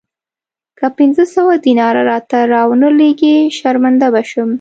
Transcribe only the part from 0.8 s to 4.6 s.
پنځه سوه دیناره راته را ونه لېږې شرمنده به شم.